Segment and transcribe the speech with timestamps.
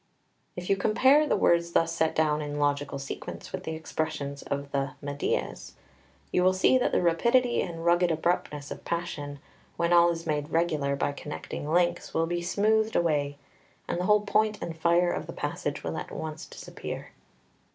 [0.55, 4.71] If you compare the words thus set down in logical sequence with the expressions of
[4.71, 5.73] the "Meidias,"
[6.31, 9.37] you will see that the rapidity and rugged abruptness of passion,
[9.77, 13.37] when all is made regular by connecting links, will be smoothed away,
[13.87, 17.11] and the whole point and fire of the passage will at once disappear.